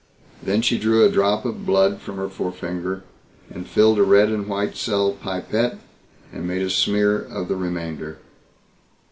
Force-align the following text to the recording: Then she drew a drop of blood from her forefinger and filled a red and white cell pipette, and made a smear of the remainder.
Then 0.41 0.63
she 0.63 0.79
drew 0.79 1.05
a 1.05 1.11
drop 1.11 1.45
of 1.45 1.63
blood 1.63 2.01
from 2.01 2.17
her 2.17 2.27
forefinger 2.27 3.03
and 3.51 3.67
filled 3.67 3.99
a 3.99 4.03
red 4.03 4.29
and 4.29 4.47
white 4.47 4.75
cell 4.75 5.11
pipette, 5.11 5.77
and 6.33 6.47
made 6.47 6.63
a 6.63 6.71
smear 6.71 7.19
of 7.21 7.47
the 7.49 7.55
remainder. 7.55 8.17